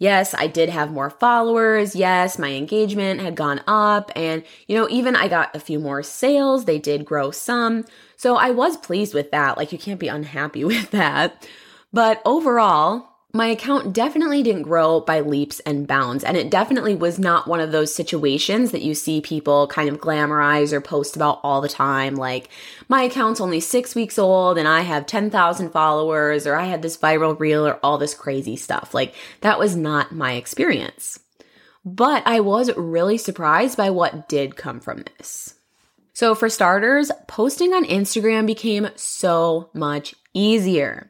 Yes, 0.00 0.34
I 0.34 0.46
did 0.46 0.70
have 0.70 0.90
more 0.90 1.10
followers. 1.10 1.94
Yes, 1.94 2.38
my 2.38 2.52
engagement 2.52 3.20
had 3.20 3.34
gone 3.36 3.60
up. 3.66 4.10
And, 4.16 4.42
you 4.66 4.74
know, 4.74 4.88
even 4.88 5.14
I 5.14 5.28
got 5.28 5.54
a 5.54 5.60
few 5.60 5.78
more 5.78 6.02
sales. 6.02 6.64
They 6.64 6.78
did 6.78 7.04
grow 7.04 7.30
some. 7.30 7.84
So 8.16 8.36
I 8.36 8.50
was 8.50 8.78
pleased 8.78 9.12
with 9.12 9.30
that. 9.30 9.58
Like, 9.58 9.72
you 9.72 9.78
can't 9.78 10.00
be 10.00 10.08
unhappy 10.08 10.64
with 10.72 10.90
that. 10.92 11.46
But 11.92 12.22
overall, 12.24 13.09
my 13.32 13.46
account 13.46 13.92
definitely 13.92 14.42
didn't 14.42 14.62
grow 14.62 15.00
by 15.00 15.20
leaps 15.20 15.60
and 15.60 15.86
bounds. 15.86 16.24
And 16.24 16.36
it 16.36 16.50
definitely 16.50 16.96
was 16.96 17.18
not 17.18 17.46
one 17.46 17.60
of 17.60 17.70
those 17.70 17.94
situations 17.94 18.72
that 18.72 18.82
you 18.82 18.94
see 18.94 19.20
people 19.20 19.68
kind 19.68 19.88
of 19.88 20.00
glamorize 20.00 20.72
or 20.72 20.80
post 20.80 21.14
about 21.14 21.40
all 21.44 21.60
the 21.60 21.68
time. 21.68 22.16
Like, 22.16 22.48
my 22.88 23.02
account's 23.02 23.40
only 23.40 23.60
six 23.60 23.94
weeks 23.94 24.18
old 24.18 24.58
and 24.58 24.66
I 24.66 24.80
have 24.80 25.06
10,000 25.06 25.70
followers, 25.70 26.46
or 26.46 26.56
I 26.56 26.64
had 26.64 26.82
this 26.82 26.96
viral 26.96 27.38
reel, 27.38 27.66
or 27.66 27.78
all 27.84 27.98
this 27.98 28.14
crazy 28.14 28.56
stuff. 28.56 28.94
Like, 28.94 29.14
that 29.42 29.58
was 29.58 29.76
not 29.76 30.12
my 30.12 30.32
experience. 30.32 31.20
But 31.84 32.24
I 32.26 32.40
was 32.40 32.76
really 32.76 33.16
surprised 33.16 33.76
by 33.76 33.90
what 33.90 34.28
did 34.28 34.56
come 34.56 34.80
from 34.80 35.04
this. 35.16 35.54
So, 36.12 36.34
for 36.34 36.48
starters, 36.48 37.10
posting 37.28 37.72
on 37.72 37.84
Instagram 37.84 38.46
became 38.46 38.88
so 38.96 39.70
much 39.72 40.14
easier. 40.34 41.09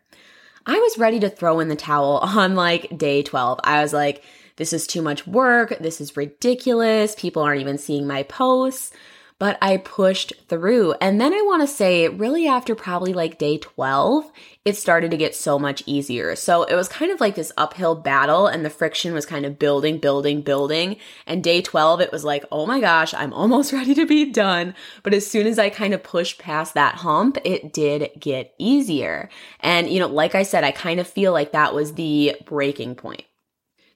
I 0.71 0.79
was 0.79 0.99
ready 0.99 1.19
to 1.19 1.29
throw 1.29 1.59
in 1.59 1.67
the 1.67 1.75
towel 1.75 2.19
on 2.23 2.55
like 2.55 2.97
day 2.97 3.25
12. 3.25 3.59
I 3.65 3.83
was 3.83 3.93
like, 3.93 4.23
this 4.55 4.73
is 4.73 4.87
too 4.87 5.03
much 5.03 5.27
work. 5.27 5.77
This 5.81 6.01
is 6.01 6.17
ridiculous. 6.17 7.17
People 7.19 7.43
aren't 7.43 7.61
even 7.61 7.77
seeing 7.77 8.07
my 8.07 8.23
posts 8.23 8.93
but 9.41 9.57
I 9.63 9.79
pushed 9.79 10.35
through. 10.49 10.93
And 11.01 11.19
then 11.19 11.33
I 11.33 11.41
want 11.41 11.63
to 11.63 11.67
say, 11.67 12.07
really, 12.09 12.47
after 12.47 12.75
probably 12.75 13.15
like 13.15 13.39
day 13.39 13.57
12, 13.57 14.31
it 14.67 14.77
started 14.77 15.11
to 15.13 15.17
get 15.17 15.35
so 15.35 15.59
much 15.59 15.83
easier. 15.87 16.37
So 16.37 16.65
it 16.65 16.75
was 16.75 16.89
kind 16.89 17.11
of 17.11 17.23
like 17.23 17.37
this 17.37 17.51
uphill 17.57 17.95
battle, 17.95 18.47
and 18.47 18.67
the 18.67 18.71
friction 18.71 19.15
was 19.15 19.25
kind 19.25 19.47
of 19.47 19.59
building, 19.59 19.97
building, 19.97 20.43
building. 20.43 20.97
And 21.27 21.43
day 21.43 21.63
12, 21.63 22.03
it 22.03 22.13
was 22.13 22.23
like, 22.23 22.45
oh 22.53 22.67
my 22.67 22.81
gosh, 22.81 23.15
I'm 23.15 23.33
almost 23.33 23.73
ready 23.73 23.95
to 23.95 24.05
be 24.05 24.31
done. 24.31 24.75
But 25.03 25.15
as 25.15 25.27
soon 25.27 25.47
as 25.47 25.59
I 25.59 25.71
kind 25.71 25.95
of 25.95 26.03
pushed 26.03 26.39
past 26.39 26.75
that 26.75 26.97
hump, 26.97 27.39
it 27.43 27.73
did 27.73 28.11
get 28.21 28.55
easier. 28.59 29.31
And, 29.61 29.89
you 29.89 30.01
know, 30.01 30.09
like 30.09 30.35
I 30.35 30.43
said, 30.43 30.65
I 30.65 30.71
kind 30.71 31.01
of 31.01 31.07
feel 31.09 31.33
like 31.33 31.53
that 31.53 31.75
was 31.75 31.95
the 31.95 32.37
breaking 32.45 32.95
point. 32.95 33.25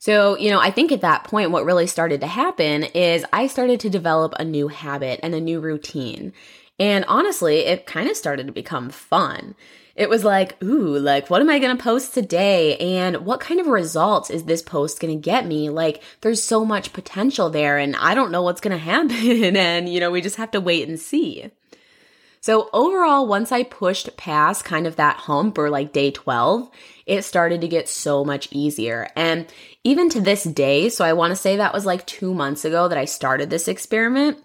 So, 0.05 0.37
you 0.37 0.51
know, 0.51 0.61
I 0.61 0.71
think 0.71 0.93
at 0.93 1.01
that 1.01 1.25
point, 1.25 1.51
what 1.51 1.65
really 1.65 1.87
started 1.87 2.21
to 2.21 2.27
happen 2.27 2.83
is 2.83 3.25
I 3.33 3.47
started 3.47 3.81
to 3.81 3.89
develop 3.89 4.35
a 4.39 4.45
new 4.45 4.69
habit 4.69 5.19
and 5.23 5.35
a 5.35 5.41
new 5.41 5.61
routine. 5.61 6.35
And 6.79 7.07
honestly, 7.09 7.61
it 7.61 7.87
kind 7.87 8.11
of 8.11 8.15
started 8.15 8.47
to 8.47 8.53
become 8.53 8.91
fun. 8.91 9.55
It 9.97 10.11
was 10.11 10.23
like, 10.23 10.63
ooh, 10.63 10.99
like, 10.99 11.31
what 11.31 11.41
am 11.41 11.49
I 11.49 11.59
going 11.59 11.75
to 11.75 11.83
post 11.83 12.13
today? 12.13 12.77
And 12.77 13.25
what 13.25 13.41
kind 13.41 13.61
of 13.61 13.67
results 13.67 14.29
is 14.29 14.45
this 14.45 14.61
post 14.61 15.01
going 15.01 15.17
to 15.17 15.25
get 15.25 15.47
me? 15.47 15.71
Like, 15.71 16.03
there's 16.21 16.43
so 16.43 16.67
much 16.67 16.93
potential 16.93 17.49
there, 17.49 17.79
and 17.79 17.97
I 17.97 18.15
don't 18.15 18.31
know 18.31 18.43
what's 18.43 18.61
going 18.61 18.73
to 18.77 18.85
happen. 18.85 19.57
and, 19.57 19.89
you 19.89 20.01
know, 20.01 20.11
we 20.11 20.21
just 20.21 20.37
have 20.37 20.51
to 20.51 20.61
wait 20.61 20.87
and 20.87 21.01
see. 21.01 21.51
So 22.45 22.69
overall, 22.75 23.27
once 23.27 23.53
I 23.53 23.63
pushed 23.63 24.19
past 24.19 24.67
kind 24.67 24.87
of 24.87 24.97
that 24.97 25.17
hump 25.17 25.57
or 25.57 25.71
like 25.71 25.95
day 25.95 26.11
12, 26.11 26.69
it 27.07 27.23
started 27.23 27.63
to 27.63 27.69
get 27.69 27.89
so 27.89 28.23
much 28.23 28.51
easier. 28.51 29.09
And 29.17 29.47
even 29.83 30.11
to 30.11 30.21
this 30.21 30.45
day, 30.45 30.91
so 30.91 31.07
I 31.07 31.15
want 31.15 31.31
to 31.31 31.37
say 31.37 31.57
that 31.57 31.73
was 31.73 31.87
like 31.87 32.07
two 32.07 32.35
months 32.35 32.67
ago 32.67 32.87
that 32.87 32.99
I 32.99 33.07
started 33.07 33.49
this 33.49 33.67
experiment. 33.67 34.37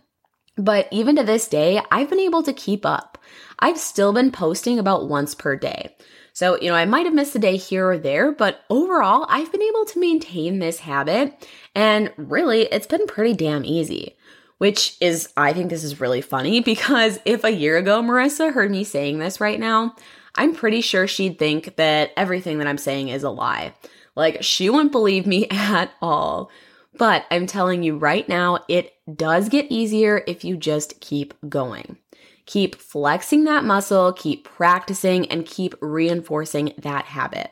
But 0.56 0.88
even 0.92 1.18
to 1.18 1.24
this 1.24 1.50
day, 1.50 1.82
I've 1.92 2.10
been 2.10 2.22
able 2.22 2.42
to 2.44 2.54
keep 2.54 2.86
up. 2.86 3.18
I've 3.60 3.78
still 3.78 4.14
been 4.14 4.32
posting 4.32 4.80
about 4.80 5.10
once 5.10 5.36
per 5.36 5.58
day. 5.58 5.94
So, 6.32 6.58
you 6.62 6.70
know, 6.70 6.76
I 6.76 6.86
might 6.86 7.06
have 7.06 7.14
missed 7.14 7.36
a 7.36 7.40
day 7.40 7.58
here 7.58 7.86
or 7.86 7.98
there, 7.98 8.32
but 8.32 8.62
overall, 8.70 9.26
I've 9.28 9.52
been 9.52 9.62
able 9.62 9.84
to 9.84 10.00
maintain 10.00 10.60
this 10.60 10.80
habit. 10.80 11.50
And 11.76 12.14
really, 12.16 12.62
it's 12.62 12.88
been 12.88 13.08
pretty 13.08 13.34
damn 13.34 13.66
easy 13.66 14.16
which 14.60 14.96
is, 15.02 15.30
I 15.36 15.52
think 15.52 15.70
this 15.70 15.84
is 15.84 16.00
really 16.00 16.22
funny 16.22 16.60
because 16.62 17.20
if 17.26 17.44
a 17.44 17.52
year 17.52 17.78
ago 17.78 18.02
Marissa 18.02 18.54
heard 18.54 18.72
me 18.72 18.84
saying 18.84 19.20
this 19.20 19.42
right 19.42 19.60
now, 19.60 19.96
I'm 20.36 20.54
pretty 20.54 20.82
sure 20.82 21.08
she'd 21.08 21.40
think 21.40 21.76
that 21.78 22.12
everything 22.16 22.60
that 22.60 22.68
I'm 22.68 22.78
saying 22.78 23.10
is 23.10 23.24
a 23.24 23.30
lie. 23.30 23.74
Like, 24.16 24.44
she 24.44 24.70
wouldn't 24.70 24.92
believe 24.92 25.26
me 25.26 25.48
at 25.52 25.92
all. 26.02 26.52
But 26.98 27.26
I'm 27.32 27.48
telling 27.48 27.84
you 27.84 27.98
right 27.98 28.28
now, 28.28 28.60
it 28.68 28.94
does 29.16 29.50
get 29.50 29.72
easier 29.72 30.24
if 30.28 30.44
you 30.44 30.58
just 30.58 31.00
keep 31.00 31.34
going. 31.48 31.98
Keep 32.46 32.76
flexing 32.76 33.44
that 33.46 33.64
muscle, 33.64 34.12
keep 34.12 34.44
practicing, 34.44 35.30
and 35.32 35.46
keep 35.46 35.76
reinforcing 35.82 36.74
that 36.80 37.06
habit. 37.06 37.52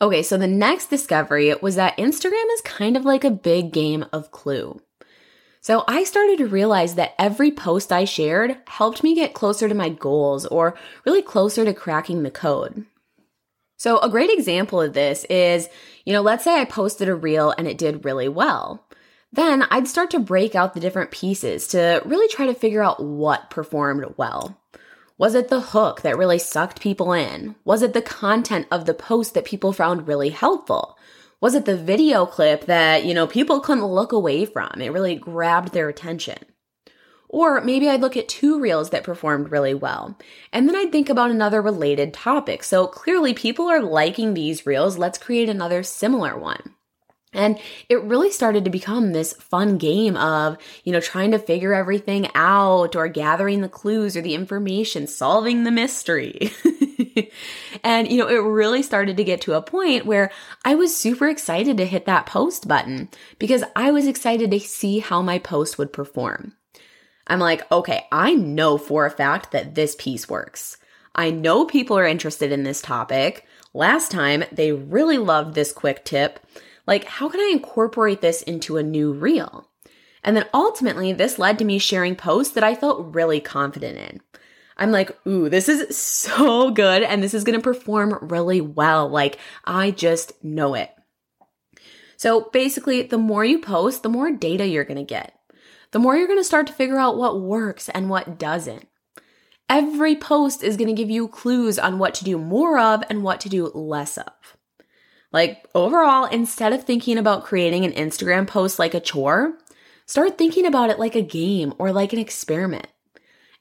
Okay, 0.00 0.24
so 0.24 0.36
the 0.36 0.48
next 0.48 0.90
discovery 0.90 1.54
was 1.62 1.76
that 1.76 1.96
Instagram 1.96 2.44
is 2.54 2.60
kind 2.62 2.96
of 2.96 3.04
like 3.04 3.22
a 3.22 3.30
big 3.30 3.72
game 3.72 4.04
of 4.12 4.32
clue. 4.32 4.80
So 5.62 5.84
I 5.86 6.02
started 6.02 6.38
to 6.38 6.46
realize 6.48 6.96
that 6.96 7.14
every 7.20 7.52
post 7.52 7.92
I 7.92 8.04
shared 8.04 8.56
helped 8.66 9.04
me 9.04 9.14
get 9.14 9.32
closer 9.32 9.68
to 9.68 9.74
my 9.76 9.90
goals 9.90 10.44
or 10.44 10.74
really 11.06 11.22
closer 11.22 11.64
to 11.64 11.72
cracking 11.72 12.24
the 12.24 12.32
code. 12.32 12.84
So 13.76 14.00
a 14.00 14.10
great 14.10 14.30
example 14.30 14.80
of 14.80 14.92
this 14.92 15.24
is, 15.30 15.68
you 16.04 16.12
know, 16.12 16.20
let's 16.20 16.42
say 16.42 16.60
I 16.60 16.64
posted 16.64 17.08
a 17.08 17.14
reel 17.14 17.54
and 17.56 17.68
it 17.68 17.78
did 17.78 18.04
really 18.04 18.28
well. 18.28 18.84
Then 19.32 19.62
I'd 19.70 19.86
start 19.86 20.10
to 20.10 20.18
break 20.18 20.56
out 20.56 20.74
the 20.74 20.80
different 20.80 21.12
pieces 21.12 21.68
to 21.68 22.02
really 22.04 22.26
try 22.26 22.46
to 22.46 22.54
figure 22.54 22.82
out 22.82 23.02
what 23.02 23.48
performed 23.48 24.14
well. 24.16 24.60
Was 25.16 25.36
it 25.36 25.46
the 25.46 25.60
hook 25.60 26.02
that 26.02 26.18
really 26.18 26.40
sucked 26.40 26.80
people 26.80 27.12
in? 27.12 27.54
Was 27.64 27.82
it 27.82 27.92
the 27.92 28.02
content 28.02 28.66
of 28.72 28.84
the 28.84 28.94
post 28.94 29.34
that 29.34 29.44
people 29.44 29.72
found 29.72 30.08
really 30.08 30.30
helpful? 30.30 30.98
Was 31.42 31.56
it 31.56 31.64
the 31.64 31.76
video 31.76 32.24
clip 32.24 32.66
that, 32.66 33.04
you 33.04 33.14
know, 33.14 33.26
people 33.26 33.58
couldn't 33.58 33.84
look 33.84 34.12
away 34.12 34.44
from? 34.44 34.80
It 34.80 34.92
really 34.92 35.16
grabbed 35.16 35.72
their 35.72 35.88
attention. 35.88 36.38
Or 37.28 37.60
maybe 37.60 37.88
I'd 37.88 38.00
look 38.00 38.16
at 38.16 38.28
two 38.28 38.60
reels 38.60 38.90
that 38.90 39.02
performed 39.02 39.50
really 39.50 39.74
well. 39.74 40.16
And 40.52 40.68
then 40.68 40.76
I'd 40.76 40.92
think 40.92 41.10
about 41.10 41.32
another 41.32 41.60
related 41.60 42.14
topic. 42.14 42.62
So 42.62 42.86
clearly 42.86 43.34
people 43.34 43.68
are 43.68 43.82
liking 43.82 44.34
these 44.34 44.66
reels. 44.66 44.98
Let's 44.98 45.18
create 45.18 45.48
another 45.48 45.82
similar 45.82 46.38
one. 46.38 46.76
And 47.34 47.58
it 47.88 48.02
really 48.02 48.30
started 48.30 48.64
to 48.64 48.70
become 48.70 49.12
this 49.12 49.32
fun 49.32 49.78
game 49.78 50.16
of, 50.16 50.58
you 50.84 50.92
know, 50.92 51.00
trying 51.00 51.30
to 51.30 51.38
figure 51.38 51.72
everything 51.72 52.28
out 52.34 52.94
or 52.94 53.08
gathering 53.08 53.62
the 53.62 53.70
clues 53.70 54.16
or 54.16 54.20
the 54.20 54.34
information, 54.34 55.06
solving 55.06 55.64
the 55.64 55.70
mystery. 55.70 56.52
and, 57.82 58.08
you 58.08 58.18
know, 58.18 58.28
it 58.28 58.36
really 58.36 58.82
started 58.82 59.16
to 59.16 59.24
get 59.24 59.40
to 59.42 59.54
a 59.54 59.62
point 59.62 60.04
where 60.04 60.30
I 60.64 60.74
was 60.74 60.94
super 60.94 61.26
excited 61.26 61.78
to 61.78 61.86
hit 61.86 62.04
that 62.04 62.26
post 62.26 62.68
button 62.68 63.08
because 63.38 63.64
I 63.74 63.92
was 63.92 64.06
excited 64.06 64.50
to 64.50 64.60
see 64.60 64.98
how 64.98 65.22
my 65.22 65.38
post 65.38 65.78
would 65.78 65.92
perform. 65.92 66.54
I'm 67.26 67.38
like, 67.38 67.70
okay, 67.72 68.04
I 68.12 68.34
know 68.34 68.76
for 68.76 69.06
a 69.06 69.10
fact 69.10 69.52
that 69.52 69.74
this 69.74 69.96
piece 69.98 70.28
works. 70.28 70.76
I 71.14 71.30
know 71.30 71.64
people 71.64 71.96
are 71.98 72.06
interested 72.06 72.52
in 72.52 72.62
this 72.62 72.82
topic. 72.82 73.46
Last 73.74 74.10
time, 74.10 74.44
they 74.52 74.72
really 74.72 75.18
loved 75.18 75.54
this 75.54 75.72
quick 75.72 76.04
tip. 76.04 76.40
Like, 76.86 77.04
how 77.04 77.28
can 77.28 77.40
I 77.40 77.50
incorporate 77.52 78.20
this 78.20 78.42
into 78.42 78.76
a 78.76 78.82
new 78.82 79.12
reel? 79.12 79.68
And 80.24 80.36
then 80.36 80.46
ultimately, 80.54 81.12
this 81.12 81.38
led 81.38 81.58
to 81.58 81.64
me 81.64 81.78
sharing 81.78 82.16
posts 82.16 82.54
that 82.54 82.64
I 82.64 82.74
felt 82.74 83.14
really 83.14 83.40
confident 83.40 83.98
in. 83.98 84.20
I'm 84.76 84.90
like, 84.90 85.16
ooh, 85.26 85.48
this 85.48 85.68
is 85.68 85.96
so 85.96 86.70
good 86.70 87.02
and 87.02 87.22
this 87.22 87.34
is 87.34 87.44
to 87.58 87.62
perform 87.64 88.18
really 88.22 88.60
well. 88.60 89.08
Like, 89.08 89.38
I 89.64 89.90
just 89.90 90.42
know 90.42 90.74
it. 90.74 90.90
So 92.16 92.48
basically, 92.52 93.02
the 93.02 93.18
more 93.18 93.44
you 93.44 93.58
post, 93.58 94.02
the 94.02 94.08
more 94.08 94.30
data 94.30 94.66
you're 94.66 94.84
to 94.96 95.04
get. 95.04 95.36
The 95.90 95.98
more 95.98 96.16
you're 96.16 96.26
to 96.38 96.44
start 96.44 96.68
to 96.68 96.72
figure 96.72 96.98
out 96.98 97.18
what 97.18 97.40
works 97.40 97.88
and 97.88 98.08
what 98.08 98.38
doesn't. 98.38 98.88
Every 99.68 100.16
post 100.16 100.62
is 100.62 100.76
to 100.88 101.00
give 101.00 101.10
you 101.10 101.28
clues 101.28 101.78
on 101.78 101.98
what 101.98 102.14
to 102.14 102.24
do 102.24 102.38
more 102.38 102.78
of 102.78 103.02
and 103.10 103.22
what 103.22 103.40
to 103.40 103.48
do 103.48 103.66
less 103.74 104.16
of. 104.18 104.56
Like, 105.32 105.66
overall, 105.74 106.26
instead 106.26 106.72
of 106.72 106.84
thinking 106.84 107.16
about 107.16 107.44
creating 107.44 107.84
an 107.84 107.92
Instagram 107.92 108.46
post 108.46 108.78
like 108.78 108.94
a 108.94 109.00
chore, 109.00 109.58
start 110.06 110.36
thinking 110.36 110.66
about 110.66 110.90
it 110.90 110.98
like 110.98 111.16
a 111.16 111.22
game 111.22 111.72
or 111.78 111.92
like 111.92 112.12
an 112.12 112.18
experiment. 112.18 112.86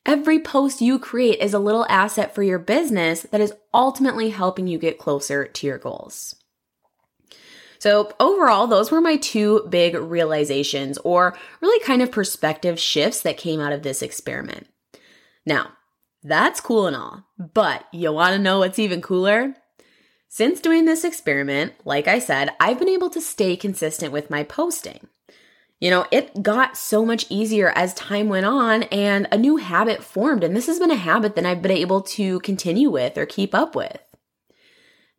Every 0.05 0.39
post 0.39 0.81
you 0.81 0.99
create 0.99 1.39
is 1.39 1.53
a 1.53 1.59
little 1.59 1.85
asset 1.87 2.33
for 2.33 2.43
your 2.43 2.59
business 2.59 3.21
that 3.31 3.41
is 3.41 3.53
ultimately 3.73 4.31
helping 4.31 4.67
you 4.67 4.77
get 4.77 4.97
closer 4.97 5.45
to 5.45 5.67
your 5.67 5.77
goals. 5.77 6.35
So, 7.77 8.11
overall, 8.19 8.67
those 8.67 8.91
were 8.91 9.01
my 9.01 9.17
two 9.17 9.65
big 9.69 9.95
realizations 9.95 10.97
or 10.99 11.35
really 11.61 11.83
kind 11.83 12.01
of 12.01 12.11
perspective 12.11 12.79
shifts 12.79 13.21
that 13.21 13.37
came 13.37 13.59
out 13.59 13.73
of 13.73 13.81
this 13.81 14.01
experiment. 14.01 14.67
Now, 15.45 15.71
that's 16.23 16.61
cool 16.61 16.85
and 16.85 16.95
all, 16.95 17.25
but 17.39 17.85
you 17.91 18.11
want 18.11 18.33
to 18.33 18.39
know 18.39 18.59
what's 18.59 18.77
even 18.77 19.01
cooler? 19.01 19.55
Since 20.33 20.61
doing 20.61 20.85
this 20.85 21.03
experiment, 21.03 21.73
like 21.83 22.07
I 22.07 22.19
said, 22.19 22.51
I've 22.57 22.79
been 22.79 22.87
able 22.87 23.09
to 23.09 23.19
stay 23.19 23.57
consistent 23.57 24.13
with 24.13 24.29
my 24.29 24.43
posting. 24.43 25.09
You 25.81 25.89
know, 25.89 26.05
it 26.09 26.41
got 26.41 26.77
so 26.77 27.05
much 27.05 27.25
easier 27.29 27.73
as 27.75 27.93
time 27.95 28.29
went 28.29 28.45
on 28.45 28.83
and 28.83 29.27
a 29.29 29.37
new 29.37 29.57
habit 29.57 30.01
formed. 30.01 30.45
And 30.45 30.55
this 30.55 30.67
has 30.67 30.79
been 30.79 30.89
a 30.89 30.95
habit 30.95 31.35
that 31.35 31.45
I've 31.45 31.61
been 31.61 31.69
able 31.69 31.99
to 32.03 32.39
continue 32.39 32.89
with 32.89 33.17
or 33.17 33.25
keep 33.25 33.53
up 33.53 33.75
with. 33.75 33.99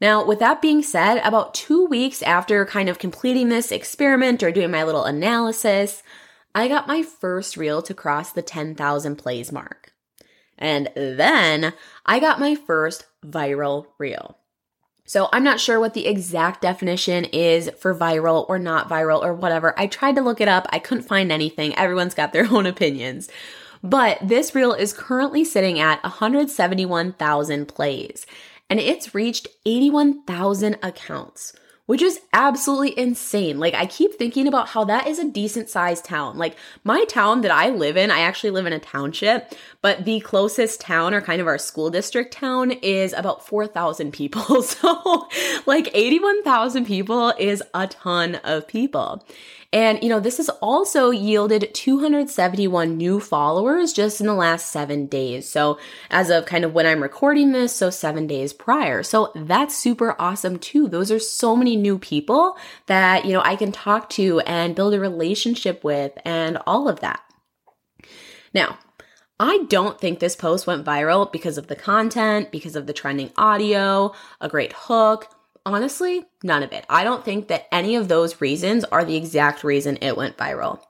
Now, 0.00 0.24
with 0.24 0.38
that 0.38 0.62
being 0.62 0.82
said, 0.82 1.18
about 1.18 1.52
two 1.52 1.84
weeks 1.84 2.22
after 2.22 2.64
kind 2.64 2.88
of 2.88 2.98
completing 2.98 3.50
this 3.50 3.70
experiment 3.70 4.42
or 4.42 4.50
doing 4.50 4.70
my 4.70 4.82
little 4.82 5.04
analysis, 5.04 6.02
I 6.54 6.68
got 6.68 6.88
my 6.88 7.02
first 7.02 7.58
reel 7.58 7.82
to 7.82 7.92
cross 7.92 8.32
the 8.32 8.40
10,000 8.40 9.16
plays 9.16 9.52
mark. 9.52 9.92
And 10.56 10.88
then 10.96 11.74
I 12.06 12.18
got 12.18 12.40
my 12.40 12.54
first 12.54 13.04
viral 13.22 13.88
reel. 13.98 14.38
So 15.12 15.28
I'm 15.30 15.44
not 15.44 15.60
sure 15.60 15.78
what 15.78 15.92
the 15.92 16.06
exact 16.06 16.62
definition 16.62 17.26
is 17.26 17.70
for 17.78 17.94
viral 17.94 18.48
or 18.48 18.58
not 18.58 18.88
viral 18.88 19.22
or 19.22 19.34
whatever. 19.34 19.78
I 19.78 19.86
tried 19.86 20.16
to 20.16 20.22
look 20.22 20.40
it 20.40 20.48
up. 20.48 20.66
I 20.70 20.78
couldn't 20.78 21.04
find 21.04 21.30
anything. 21.30 21.76
Everyone's 21.76 22.14
got 22.14 22.32
their 22.32 22.46
own 22.50 22.64
opinions. 22.64 23.28
But 23.82 24.26
this 24.26 24.54
reel 24.54 24.72
is 24.72 24.94
currently 24.94 25.44
sitting 25.44 25.78
at 25.78 26.02
171,000 26.02 27.66
plays 27.66 28.24
and 28.70 28.80
it's 28.80 29.14
reached 29.14 29.48
81,000 29.66 30.78
accounts 30.82 31.52
which 31.86 32.02
is 32.02 32.20
absolutely 32.32 32.96
insane. 32.98 33.58
Like, 33.58 33.74
I 33.74 33.86
keep 33.86 34.14
thinking 34.14 34.46
about 34.46 34.68
how 34.68 34.84
that 34.84 35.06
is 35.06 35.18
a 35.18 35.28
decent 35.28 35.68
sized 35.68 36.04
town. 36.04 36.38
Like, 36.38 36.56
my 36.84 37.04
town 37.06 37.40
that 37.40 37.50
I 37.50 37.70
live 37.70 37.96
in, 37.96 38.10
I 38.10 38.20
actually 38.20 38.50
live 38.50 38.66
in 38.66 38.72
a 38.72 38.78
township, 38.78 39.52
but 39.80 40.04
the 40.04 40.20
closest 40.20 40.80
town 40.80 41.12
or 41.12 41.20
kind 41.20 41.40
of 41.40 41.46
our 41.46 41.58
school 41.58 41.90
district 41.90 42.32
town 42.32 42.70
is 42.70 43.12
about 43.12 43.46
4,000 43.46 44.12
people. 44.12 44.62
So, 44.72 45.28
like, 45.66 45.90
81,000 45.92 46.86
people 46.86 47.34
is 47.38 47.62
a 47.74 47.86
ton 47.88 48.36
of 48.36 48.66
people. 48.66 49.24
And, 49.72 50.02
you 50.02 50.10
know, 50.10 50.20
this 50.20 50.36
has 50.36 50.50
also 50.60 51.10
yielded 51.10 51.70
271 51.72 52.96
new 52.98 53.20
followers 53.20 53.94
just 53.94 54.20
in 54.20 54.26
the 54.26 54.34
last 54.34 54.70
seven 54.70 55.06
days. 55.06 55.48
So, 55.48 55.78
as 56.10 56.28
of 56.28 56.44
kind 56.44 56.64
of 56.64 56.74
when 56.74 56.86
I'm 56.86 57.02
recording 57.02 57.52
this, 57.52 57.74
so 57.74 57.88
seven 57.88 58.26
days 58.26 58.52
prior. 58.52 59.02
So, 59.02 59.32
that's 59.34 59.74
super 59.76 60.14
awesome 60.20 60.58
too. 60.58 60.88
Those 60.88 61.10
are 61.10 61.18
so 61.18 61.56
many 61.56 61.76
new 61.76 61.98
people 61.98 62.58
that, 62.86 63.24
you 63.24 63.32
know, 63.32 63.42
I 63.42 63.56
can 63.56 63.72
talk 63.72 64.10
to 64.10 64.40
and 64.40 64.76
build 64.76 64.92
a 64.92 65.00
relationship 65.00 65.82
with 65.82 66.12
and 66.24 66.58
all 66.66 66.86
of 66.86 67.00
that. 67.00 67.20
Now, 68.52 68.78
I 69.40 69.64
don't 69.68 69.98
think 69.98 70.18
this 70.18 70.36
post 70.36 70.66
went 70.66 70.84
viral 70.84 71.32
because 71.32 71.56
of 71.56 71.68
the 71.68 71.76
content, 71.76 72.52
because 72.52 72.76
of 72.76 72.86
the 72.86 72.92
trending 72.92 73.32
audio, 73.36 74.12
a 74.40 74.48
great 74.48 74.72
hook, 74.74 75.34
honestly, 75.64 76.24
none 76.42 76.62
of 76.62 76.72
it. 76.72 76.84
I 76.88 77.04
don't 77.04 77.24
think 77.24 77.48
that 77.48 77.66
any 77.72 77.96
of 77.96 78.08
those 78.08 78.40
reasons 78.40 78.84
are 78.84 79.04
the 79.04 79.16
exact 79.16 79.64
reason 79.64 79.98
it 80.00 80.16
went 80.16 80.36
viral. 80.36 80.80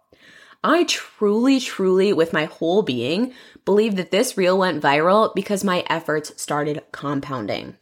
I 0.65 0.85
truly, 0.85 1.59
truly, 1.59 2.13
with 2.13 2.33
my 2.33 2.45
whole 2.45 2.83
being, 2.83 3.33
believe 3.65 3.97
that 3.97 4.11
this 4.11 4.37
reel 4.37 4.57
went 4.57 4.83
viral 4.83 5.35
because 5.35 5.65
my 5.65 5.85
efforts 5.89 6.41
started 6.41 6.83
compounding. 6.93 7.77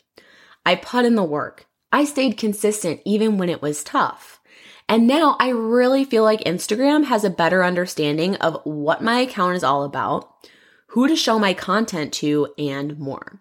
I 0.64 0.76
put 0.76 1.04
in 1.04 1.14
the 1.14 1.23
work. 1.25 1.66
I 1.92 2.04
stayed 2.04 2.38
consistent 2.38 3.00
even 3.04 3.37
when 3.37 3.49
it 3.49 3.61
was 3.61 3.85
tough. 3.85 4.40
And 4.88 5.06
now 5.06 5.37
I 5.38 5.50
really 5.50 6.04
feel 6.04 6.25
like 6.25 6.40
Instagram 6.40 7.04
has 7.04 7.23
a 7.23 7.30
better 7.30 7.62
understanding 7.62 8.37
of 8.37 8.61
what 8.64 9.02
my 9.02 9.20
account 9.20 9.56
is 9.56 9.64
all 9.64 9.85
about, 9.85 10.32
who 10.88 11.06
to 11.06 11.14
show 11.14 11.38
my 11.38 11.54
content 11.54 12.12
to, 12.14 12.49
and 12.59 12.99
more. 12.99 13.40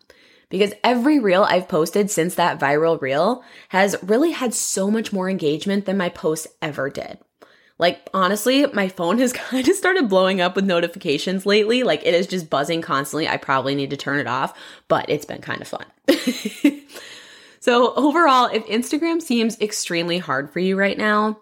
Because 0.49 0.73
every 0.83 1.19
reel 1.19 1.43
I've 1.43 1.67
posted 1.67 2.09
since 2.09 2.35
that 2.35 2.59
viral 2.59 2.99
reel 2.99 3.43
has 3.69 3.95
really 4.01 4.31
had 4.31 4.53
so 4.53 4.89
much 4.89 5.13
more 5.13 5.29
engagement 5.29 5.85
than 5.85 5.97
my 5.97 6.09
posts 6.09 6.47
ever 6.61 6.89
did. 6.89 7.19
Like, 7.79 8.09
honestly, 8.13 8.65
my 8.67 8.89
phone 8.89 9.17
has 9.19 9.33
kind 9.33 9.67
of 9.67 9.75
started 9.75 10.09
blowing 10.09 10.41
up 10.41 10.55
with 10.55 10.65
notifications 10.65 11.45
lately. 11.45 11.83
Like, 11.83 12.05
it 12.05 12.13
is 12.13 12.27
just 12.27 12.49
buzzing 12.49 12.81
constantly. 12.81 13.27
I 13.27 13.37
probably 13.37 13.73
need 13.73 13.89
to 13.91 13.97
turn 13.97 14.19
it 14.19 14.27
off, 14.27 14.57
but 14.87 15.09
it's 15.09 15.25
been 15.25 15.41
kind 15.41 15.61
of 15.61 15.67
fun. 15.67 15.85
so, 17.59 17.93
overall, 17.95 18.49
if 18.51 18.65
Instagram 18.67 19.21
seems 19.21 19.59
extremely 19.61 20.17
hard 20.17 20.51
for 20.51 20.59
you 20.59 20.75
right 20.75 20.97
now, 20.97 21.39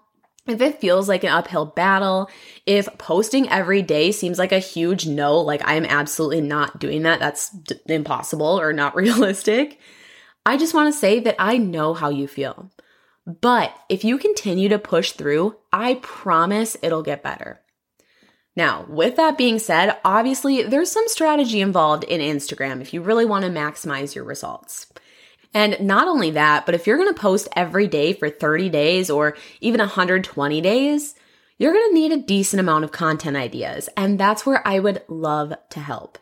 if 0.48 0.62
it 0.62 0.80
feels 0.80 1.08
like 1.08 1.24
an 1.24 1.32
uphill 1.32 1.66
battle, 1.66 2.30
if 2.66 2.88
posting 2.98 3.50
every 3.50 3.82
day 3.82 4.12
seems 4.12 4.40
like 4.40 4.52
a 4.52 4.60
huge 4.60 5.06
no, 5.06 5.40
like 5.40 5.62
I'm 5.66 5.86
absolutely 5.86 6.42
not 6.42 6.80
doing 6.80 7.04
that, 7.04 7.20
that's 7.20 7.50
d- 7.50 7.80
impossible 7.88 8.60
or 8.60 8.74
not 8.74 8.96
realistic, 8.96 9.80
I 10.46 10.58
just 10.58 10.74
want 10.74 10.94
to 10.94 11.00
say 11.00 11.20
that 11.22 11.36
I 11.40 11.58
know 11.58 11.94
how 11.94 12.10
you 12.10 12.28
feel. 12.28 12.72
But 13.26 13.76
if 13.90 14.06
you 14.06 14.18
continue 14.18 14.70
to 14.70 14.80
push 14.80 15.12
through, 15.12 15.58
I 15.74 15.96
promise 15.96 16.78
it'll 16.82 17.04
get 17.04 17.24
better. 17.24 17.60
Now, 18.56 18.86
with 18.90 19.18
that 19.18 19.38
being 19.38 19.60
said, 19.60 19.98
obviously 20.04 20.64
there's 20.64 20.92
some 20.92 21.08
strategy 21.08 21.62
involved 21.62 22.06
in 22.06 22.22
Instagram 22.22 22.82
if 22.82 22.94
you 22.94 23.02
really 23.02 23.26
want 23.26 23.46
to 23.46 23.52
maximize 23.52 24.16
your 24.16 24.24
results. 24.24 24.88
And 25.58 25.80
not 25.80 26.08
only 26.08 26.30
that, 26.30 26.68
but 26.68 26.76
if 26.76 26.86
you're 26.86 27.00
going 27.00 27.12
to 27.12 27.20
post 27.20 27.48
every 27.56 27.88
day 27.88 28.14
for 28.14 28.30
30 28.30 28.70
days 28.70 29.10
or 29.10 29.36
even 29.60 29.80
120 29.80 30.62
days, 30.62 31.16
you're 31.58 31.74
going 31.74 31.90
to 31.90 31.96
need 31.96 32.12
a 32.12 32.18
decent 32.18 32.60
amount 32.60 32.84
of 32.84 32.92
content 32.92 33.36
ideas. 33.36 33.90
And 33.98 34.20
that's 34.20 34.46
where 34.46 34.62
I 34.68 34.78
would 34.78 35.02
love 35.08 35.56
to 35.72 35.80
help. 35.80 36.20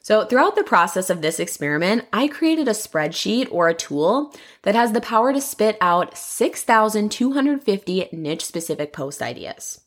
So, 0.00 0.24
throughout 0.24 0.56
the 0.56 0.64
process 0.64 1.10
of 1.10 1.20
this 1.20 1.38
experiment, 1.38 2.06
I 2.14 2.28
created 2.28 2.66
a 2.66 2.70
spreadsheet 2.70 3.46
or 3.50 3.68
a 3.68 3.74
tool 3.74 4.34
that 4.62 4.74
has 4.74 4.92
the 4.92 5.02
power 5.02 5.34
to 5.34 5.40
spit 5.42 5.76
out 5.82 6.16
6,250 6.16 8.08
niche 8.10 8.44
specific 8.46 8.94
post 8.94 9.20
ideas. 9.20 9.82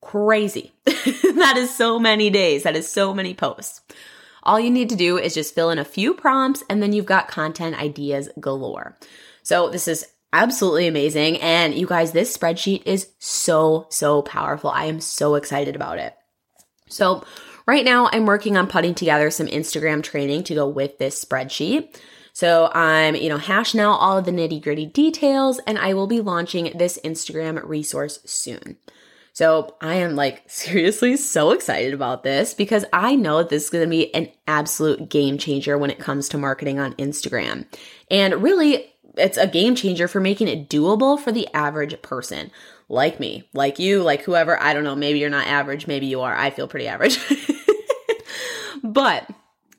Crazy. 0.00 0.72
that 0.86 1.56
is 1.58 1.76
so 1.76 1.98
many 1.98 2.30
days. 2.30 2.62
That 2.62 2.74
is 2.74 2.88
so 2.88 3.12
many 3.12 3.34
posts. 3.34 3.82
All 4.44 4.60
you 4.60 4.70
need 4.70 4.90
to 4.90 4.96
do 4.96 5.18
is 5.18 5.34
just 5.34 5.54
fill 5.54 5.70
in 5.70 5.78
a 5.78 5.84
few 5.84 6.14
prompts 6.14 6.62
and 6.68 6.82
then 6.82 6.92
you've 6.92 7.06
got 7.06 7.28
content 7.28 7.80
ideas 7.80 8.28
galore. 8.38 8.96
So, 9.42 9.70
this 9.70 9.88
is 9.88 10.06
absolutely 10.32 10.86
amazing. 10.86 11.40
And 11.40 11.74
you 11.74 11.86
guys, 11.86 12.12
this 12.12 12.36
spreadsheet 12.36 12.86
is 12.86 13.08
so, 13.18 13.86
so 13.90 14.22
powerful. 14.22 14.70
I 14.70 14.86
am 14.86 15.00
so 15.00 15.34
excited 15.34 15.76
about 15.76 15.98
it. 15.98 16.14
So, 16.88 17.24
Right 17.66 17.84
now, 17.84 18.10
I'm 18.12 18.26
working 18.26 18.58
on 18.58 18.66
putting 18.66 18.94
together 18.94 19.30
some 19.30 19.46
Instagram 19.46 20.02
training 20.02 20.44
to 20.44 20.54
go 20.54 20.68
with 20.68 20.98
this 20.98 21.24
spreadsheet. 21.24 21.98
So 22.34 22.70
I'm, 22.74 23.14
you 23.14 23.28
know, 23.28 23.38
hashing 23.38 23.80
out 23.80 23.98
all 24.00 24.18
of 24.18 24.26
the 24.26 24.32
nitty 24.32 24.62
gritty 24.62 24.86
details 24.86 25.60
and 25.66 25.78
I 25.78 25.94
will 25.94 26.06
be 26.06 26.20
launching 26.20 26.72
this 26.76 26.98
Instagram 27.04 27.66
resource 27.66 28.18
soon. 28.26 28.76
So 29.34 29.74
I 29.80 29.96
am 29.96 30.14
like 30.16 30.44
seriously 30.46 31.16
so 31.18 31.50
excited 31.50 31.92
about 31.92 32.22
this 32.22 32.54
because 32.54 32.86
I 32.92 33.16
know 33.16 33.42
this 33.42 33.64
is 33.64 33.70
going 33.70 33.84
to 33.84 33.90
be 33.90 34.14
an 34.14 34.30
absolute 34.46 35.10
game 35.10 35.36
changer 35.36 35.76
when 35.76 35.90
it 35.90 35.98
comes 35.98 36.30
to 36.30 36.38
marketing 36.38 36.78
on 36.78 36.94
Instagram. 36.94 37.66
And 38.10 38.42
really, 38.42 38.90
it's 39.16 39.36
a 39.36 39.46
game 39.46 39.74
changer 39.74 40.08
for 40.08 40.20
making 40.20 40.48
it 40.48 40.70
doable 40.70 41.20
for 41.20 41.32
the 41.32 41.48
average 41.52 42.00
person 42.00 42.50
like 42.88 43.20
me, 43.20 43.48
like 43.52 43.78
you, 43.78 44.02
like 44.02 44.22
whoever. 44.22 44.60
I 44.60 44.72
don't 44.72 44.84
know. 44.84 44.96
Maybe 44.96 45.18
you're 45.18 45.30
not 45.30 45.46
average. 45.46 45.86
Maybe 45.86 46.06
you 46.06 46.20
are. 46.20 46.34
I 46.34 46.50
feel 46.50 46.68
pretty 46.68 46.88
average. 46.88 47.18
but 48.84 49.28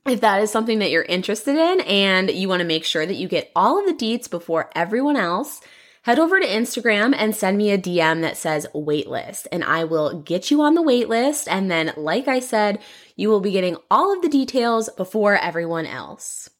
if 0.05 0.21
that 0.21 0.41
is 0.41 0.51
something 0.51 0.79
that 0.79 0.91
you're 0.91 1.03
interested 1.03 1.55
in 1.55 1.81
and 1.81 2.29
you 2.29 2.49
want 2.49 2.61
to 2.61 2.67
make 2.67 2.83
sure 2.83 3.05
that 3.05 3.15
you 3.15 3.27
get 3.27 3.51
all 3.55 3.79
of 3.79 3.85
the 3.85 4.05
deets 4.05 4.29
before 4.29 4.69
everyone 4.75 5.15
else, 5.17 5.61
head 6.05 6.19
over 6.19 6.39
to 6.39 6.45
Instagram 6.45 7.15
and 7.17 7.35
send 7.35 7.57
me 7.57 7.71
a 7.71 7.79
DM 7.79 8.21
that 8.21 8.37
says 8.37 8.67
waitlist 8.75 9.47
and 9.51 9.63
I 9.63 9.85
will 9.85 10.21
get 10.21 10.51
you 10.51 10.61
on 10.61 10.75
the 10.75 10.83
waitlist. 10.83 11.47
And 11.49 11.69
then, 11.71 11.93
like 11.97 12.27
I 12.27 12.39
said, 12.39 12.79
you 13.15 13.27
will 13.29 13.41
be 13.41 13.51
getting 13.51 13.75
all 13.89 14.13
of 14.13 14.21
the 14.21 14.29
details 14.29 14.87
before 14.89 15.35
everyone 15.35 15.87
else. 15.87 16.51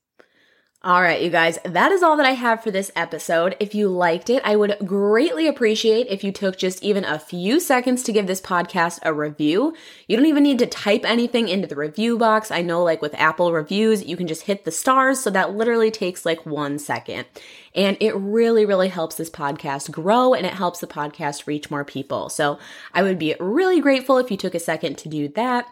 All 0.86 1.02
right, 1.02 1.19
you 1.19 1.32
guys, 1.32 1.58
that 1.65 1.91
is 1.91 2.04
all 2.04 2.15
that 2.17 2.28
I 2.28 2.34
have 2.34 2.62
for 2.62 2.69
this 2.69 2.91
episode. 2.95 3.56
If 3.60 3.74
you 3.74 3.89
liked 3.89 4.30
it, 4.30 4.43
I 4.45 4.56
would 4.56 4.78
greatly 4.86 5.48
appreciate 5.48 6.06
if 6.12 6.24
you 6.24 6.32
took 6.32 6.60
just 6.60 6.84
even 6.84 7.04
a 7.04 7.17
few 7.17 7.60
seconds 7.60 8.04
to 8.04 8.12
give 8.12 8.28
this 8.28 8.39
podcast 8.39 9.00
a 9.02 9.12
review. 9.12 9.74
You 10.08 10.15
don't 10.15 10.28
even 10.28 10.43
need 10.43 10.60
to 10.60 10.67
type 10.67 11.04
anything 11.04 11.50
into 11.50 11.65
the 11.65 11.76
review 11.76 12.19
box. 12.19 12.52
I 12.52 12.62
know, 12.62 12.84
like 12.84 13.02
with 13.02 13.15
Apple 13.15 13.52
reviews, 13.52 14.06
you 14.06 14.15
can 14.15 14.28
just 14.28 14.43
hit 14.43 14.63
the 14.63 14.69
stars, 14.69 15.19
so 15.19 15.32
that 15.32 15.56
literally 15.56 15.89
takes 15.89 16.24
like 16.24 16.45
one 16.45 16.78
second. 16.78 17.26
And 17.74 17.98
it 18.00 18.15
really, 18.15 18.67
really 18.67 18.89
helps 18.89 19.15
this 19.15 19.32
podcast 19.32 19.89
grow 19.89 20.36
and 20.36 20.45
it 20.45 20.54
helps 20.54 20.82
the 20.82 20.88
podcast 20.88 21.48
reach 21.48 21.71
more 21.71 21.84
people. 21.84 22.30
So 22.30 22.60
I 22.93 23.02
would 23.02 23.17
be 23.17 23.36
really 23.39 23.82
grateful 23.82 24.19
if 24.19 24.30
you 24.30 24.38
took 24.38 24.54
a 24.54 24.60
second 24.60 25.00
to 25.00 25.10
do 25.10 25.30
that. 25.30 25.67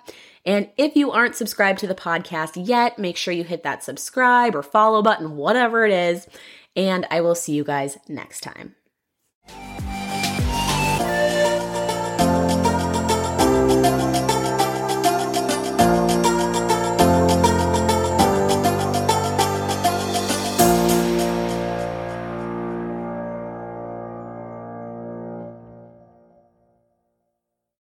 And 0.46 0.70
if 0.78 0.96
you 0.96 1.12
aren't 1.12 1.36
subscribed 1.36 1.80
to 1.80 1.88
the 1.88 1.96
podcast 1.96 2.68
yet, 2.68 3.00
make 3.00 3.18
sure 3.18 3.34
you 3.34 3.44
hit 3.44 3.64
that 3.64 3.84
subscribe 3.84 4.56
or 4.56 4.64
follow 4.64 5.02
button, 5.02 5.38
whatever 5.38 5.86
it 5.86 5.92
is. 5.92 6.28
And 6.76 7.06
I 7.10 7.22
will 7.22 7.36
see 7.36 7.54
you 7.54 7.64
guys 7.64 7.98
next 8.08 8.42
time. 8.42 8.76